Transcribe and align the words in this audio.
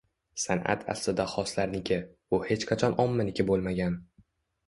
San’at 0.43 0.85
aslida 0.93 1.25
xoslarniki, 1.33 1.99
u 2.37 2.41
hech 2.47 2.65
qachon 2.71 2.97
ommaniki 3.05 3.45
bo‘lmagan. 3.51 4.01